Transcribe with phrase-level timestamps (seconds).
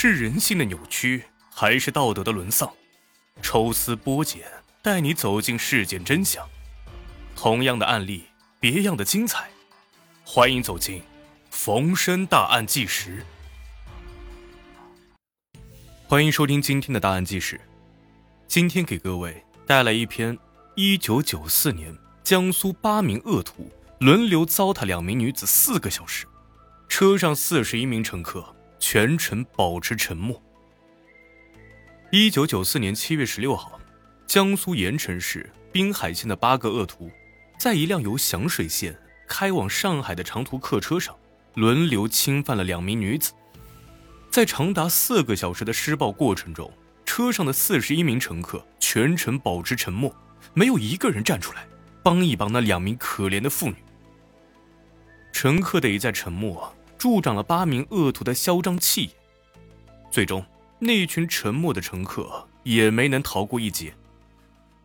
[0.00, 2.72] 是人性的扭曲，还是道德的沦丧？
[3.42, 4.44] 抽丝剥茧，
[4.80, 6.48] 带你走进事件真相。
[7.34, 8.26] 同样的案例，
[8.60, 9.50] 别样的精彩。
[10.22, 11.00] 欢迎走进
[11.50, 13.24] 《逢申大案纪实》。
[16.06, 17.60] 欢迎收听今天的大案纪实。
[18.46, 20.38] 今天给各位带来一篇：
[20.76, 21.92] 一九九四年，
[22.22, 23.68] 江苏八名恶徒
[23.98, 26.24] 轮流糟蹋两名女子四个小时，
[26.88, 28.54] 车上四十一名乘客。
[28.78, 30.40] 全程保持沉默。
[32.10, 33.78] 一九九四年七月十六号，
[34.26, 37.10] 江苏盐城市滨海县的八个恶徒，
[37.58, 41.14] 在一辆由响水县开往上海的长途客车上，
[41.54, 43.32] 轮流侵犯了两名女子。
[44.30, 46.72] 在长达四个小时的施暴过程中，
[47.04, 50.14] 车上的四十一名乘客全程保持沉默，
[50.54, 51.66] 没有一个人站出来
[52.02, 53.76] 帮一帮那两名可怜的妇女。
[55.32, 56.74] 乘客的一再沉默。
[56.98, 59.10] 助长了八名恶徒的嚣张气焰，
[60.10, 60.44] 最终
[60.80, 63.94] 那群沉默的乘客也没能逃过一劫。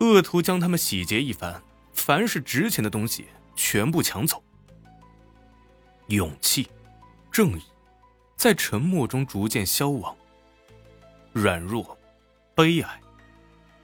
[0.00, 1.62] 恶徒将他们洗劫一番，
[1.94, 4.42] 凡是值钱的东西全部抢走。
[6.08, 6.68] 勇气、
[7.30, 7.62] 正义，
[8.36, 10.14] 在沉默中逐渐消亡。
[11.32, 11.96] 软弱、
[12.54, 13.00] 悲哀，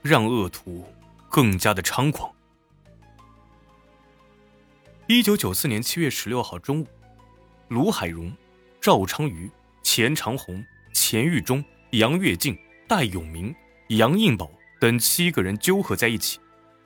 [0.03, 0.85] 让恶徒
[1.29, 2.31] 更加的猖狂。
[5.07, 6.87] 一九九四年七月十六号中午。
[7.69, 8.35] 卢海荣、
[8.81, 9.47] 赵昌瑜、
[9.83, 13.53] 钱长红、钱玉忠、杨跃进、戴永明、
[13.89, 16.39] 杨应宝等七个人纠合在一起，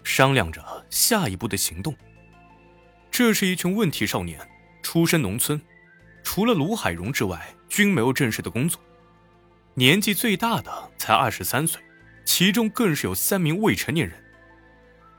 [0.04, 1.96] 商量着下一步的行动。
[3.10, 4.38] 这是一群问题少年，
[4.82, 5.62] 出身农村，
[6.22, 8.82] 除了卢海荣之外，均没有正式的工作。
[9.76, 11.82] 年纪最大的才二十三岁，
[12.26, 14.22] 其中更是有三名未成年人。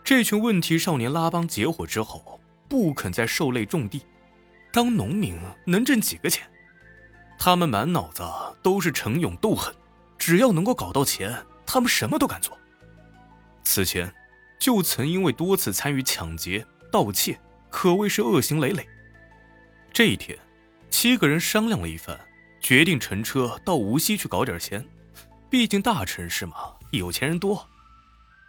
[0.04, 4.02] 这群问题少年拉帮结伙之后，不肯再受累种地。
[4.75, 6.50] 当农民能挣几个钱？
[7.39, 8.25] 他们满脑子
[8.61, 9.72] 都是逞勇斗狠，
[10.19, 12.58] 只要能够搞到钱，他们什么都敢做。
[13.62, 14.12] 此前
[14.58, 17.38] 就曾因为多次参与抢劫、盗窃，
[17.71, 18.84] 可谓是恶行累累。
[19.93, 20.37] 这一天，
[20.91, 22.19] 七个人商量了一番，
[22.60, 24.84] 决定乘车到无锡去搞点钱。
[25.48, 26.56] 毕竟大城市嘛，
[26.91, 27.69] 有钱人多。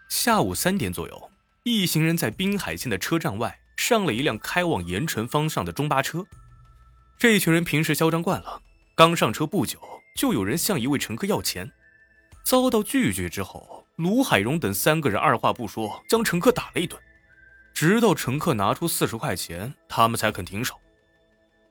[0.10, 3.60] 下午三点左右，一行人在滨海县的车站外。
[3.86, 6.26] 上了一辆开往盐城方向的中巴车，
[7.20, 8.60] 这一群人平时嚣张惯了，
[8.96, 9.80] 刚上车不久，
[10.16, 11.72] 就有人向一位乘客要钱，
[12.44, 17.00] 遭到拒绝之后，卢海荣等三个人二话不说将乘客打了一顿，
[17.76, 20.74] 直到乘客拿出四十块钱，他们才肯停手。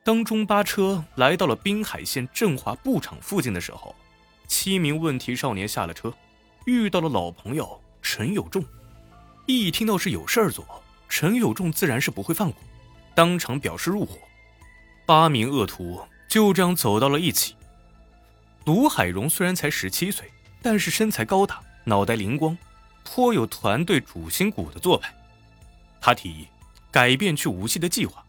[0.05, 3.93] 当中巴车来到了滨海县振华布厂附近的时候，
[4.47, 6.15] 七名问题少年下了车，
[6.65, 8.65] 遇到了老朋友陈有仲，
[9.47, 10.65] 一听到是有事儿做。
[11.09, 12.61] 陈有仲自然是不会放过，
[13.15, 14.19] 当场表示入伙。
[15.07, 17.55] 八名恶徒就这样走到了一起。
[18.65, 20.31] 卢海荣虽然才十七岁，
[20.63, 22.57] 但是身材高大，脑袋灵光，
[23.05, 25.15] 颇有团队主心骨的做派。
[26.01, 26.49] 他提议
[26.91, 28.25] 改变去无锡的计划。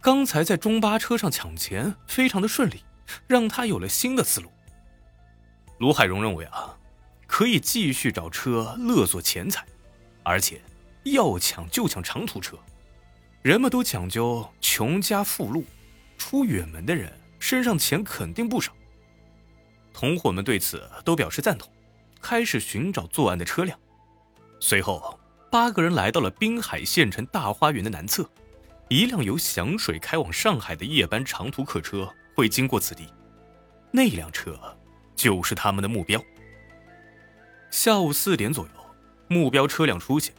[0.00, 2.82] 刚才在中巴车上抢钱非常的顺利，
[3.26, 4.50] 让他有了新的思路。
[5.78, 6.76] 卢海荣认为啊，
[7.26, 9.64] 可以继续找车勒索钱财，
[10.22, 10.60] 而且。
[11.04, 12.56] 要抢就抢长途车，
[13.42, 15.64] 人们都讲究穷家富路，
[16.18, 18.72] 出远门的人身上钱肯定不少。
[19.92, 21.70] 同伙们对此都表示赞同，
[22.20, 23.78] 开始寻找作案的车辆。
[24.60, 25.18] 随后，
[25.50, 28.28] 八个人来到了滨海县城大花园的南侧，
[28.88, 33.08] 一辆由响水开往上海的夜班长途客车会经过此地，
[33.90, 34.58] 那辆车
[35.16, 36.22] 就是他们的目标。
[37.70, 38.70] 下午四点左右，
[39.28, 40.34] 目标车辆出现。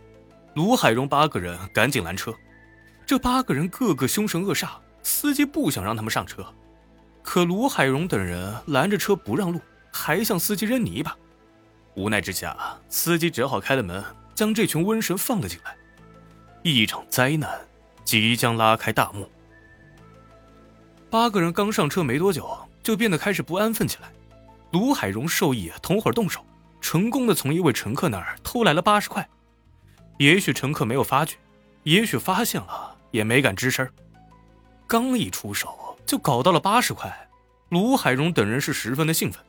[0.54, 2.34] 卢海荣八个人赶紧拦车，
[3.06, 6.46] 这八个人个个凶神恶煞，司机不想让他们上车，
[7.24, 9.62] 可卢海荣等人拦着车不让路，
[9.94, 11.16] 还向司机扔泥巴。
[11.96, 12.58] 无奈之下，
[12.90, 14.04] 司机只好开了门，
[14.36, 15.76] 将这群瘟神放了进来。
[16.64, 17.50] 一场灾难
[18.04, 19.30] 即将拉开大幕。
[21.10, 24.12] 八个人刚上车没多久，就变得开始不安分起来。
[24.72, 26.46] 卢海荣授意同伙动手，
[26.82, 29.26] 成功的从一位乘客那儿偷来了八十块。
[30.22, 31.36] 也许乘客没有发觉，
[31.82, 33.90] 也许发现了也没敢吱声。
[34.86, 37.28] 刚一出手就搞到了八十块，
[37.70, 39.44] 卢海荣等人是十分的兴奋。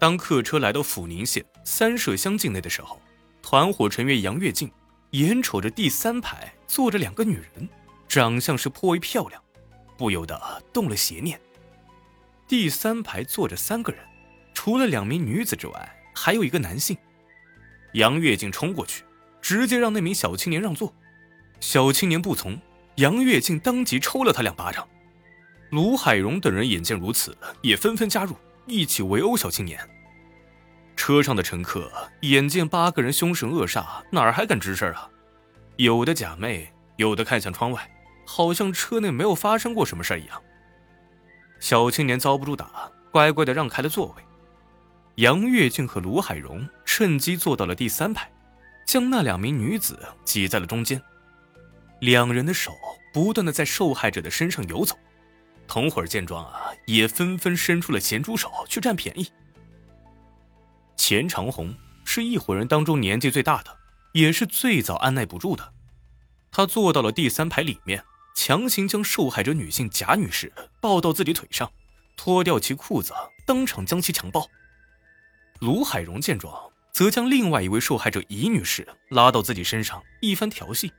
[0.00, 3.00] 当客车来到阜宁县三社乡境内的时候，
[3.40, 4.68] 团伙成员杨跃进
[5.10, 7.68] 眼瞅着第三排坐着两个女人，
[8.08, 9.40] 长相是颇为漂亮，
[9.96, 11.40] 不由得动了邪念。
[12.48, 14.04] 第三排坐着三个人，
[14.52, 16.98] 除了两名女子之外，还有一个男性。
[17.92, 19.04] 杨跃进冲过去。
[19.48, 20.92] 直接让那名小青年让座，
[21.58, 22.60] 小青年不从，
[22.96, 24.86] 杨跃进当即抽了他两巴掌。
[25.70, 28.36] 卢海荣等人眼见如此，也纷纷加入，
[28.66, 29.80] 一起围殴小青年。
[30.96, 31.90] 车上的乘客
[32.20, 35.08] 眼见八个人凶神恶煞，哪儿还敢吱声啊？
[35.76, 36.66] 有的假寐，
[36.96, 37.90] 有的看向窗外，
[38.26, 40.42] 好像车内没有发生过什么事一样。
[41.58, 44.22] 小青年遭不住打，乖乖的让开了座位。
[45.14, 48.30] 杨月静和卢海荣趁机坐到了第三排，
[48.88, 50.98] 将那两名女子挤在了中间。
[52.00, 52.74] 两人的手
[53.12, 54.96] 不断的在受害者的身上游走，
[55.66, 59.30] 同伙见状啊，也纷纷伸出了咸猪手去占便宜。
[60.96, 63.78] 钱长红是一伙人当中年纪最大的，
[64.12, 65.74] 也是最早按耐不住的。
[66.50, 68.02] 他坐到了第三排里面，
[68.34, 70.50] 强行将受害者女性贾女士
[70.80, 71.70] 抱到自己腿上，
[72.16, 73.12] 脱掉其裤子，
[73.44, 74.48] 当场将其强暴。
[75.58, 80.92] 卢海荣见状，则将另外一位受害者尹女士拉到自己身上，一番调戏。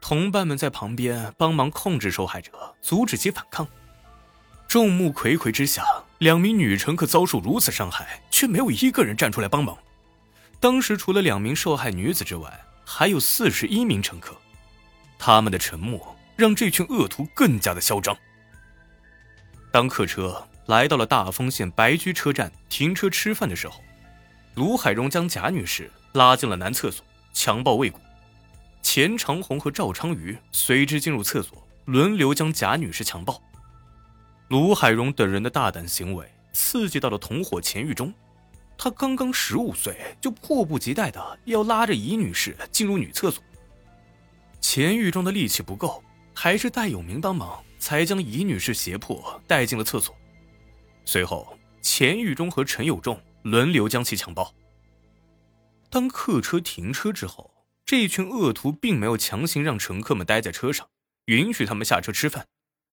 [0.00, 3.68] 同伴们在旁边帮忙控制受害者，阻止其反抗。
[4.66, 5.84] 众目睽睽之下。
[6.20, 9.76] 两名女乘客遭受如此伤害，却没有一个人站出来帮忙。
[10.60, 12.50] 当时除了两名受害女子之外，
[12.82, 14.34] 还有四十一名乘客。
[15.18, 18.16] 他们的沉默让这群恶徒更加的嚣张。
[19.70, 23.82] 当客车来到了大丰县白驹车站停车吃饭的时候，
[24.56, 27.04] 卢海荣将贾女士拉进了男厕所，
[27.34, 28.00] 强暴未果。
[28.80, 33.38] 钱长红和赵昌瑜随之进入厕所，轮流将贾女士强暴。
[34.48, 38.10] 卢海荣等人的大胆行为刺激到了同伙钱玉忠，
[38.78, 43.44] 他刚刚十五岁，就迫不及待的要拉着尹女士进入女厕所。
[44.62, 50.16] 钱玉忠的力气不够，还是戴永明帮忙，才将尹女士胁迫带进了厕所。
[51.04, 51.46] 随后，
[51.82, 54.52] 钱玉忠和陈友仲轮流将其强暴。
[55.88, 57.54] 当客车停车之后，
[57.84, 60.88] 这群恶徒并没有强行让乘客们待在车上，
[61.26, 62.44] 允许他们下车吃饭。